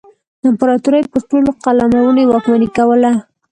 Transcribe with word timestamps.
د 0.41 0.43
امپراتورۍ 0.51 1.01
پر 1.11 1.21
ټولو 1.29 1.49
قلمرونو 1.63 2.19
یې 2.21 2.27
واکمني 2.29 2.69
کوله. 2.77 3.11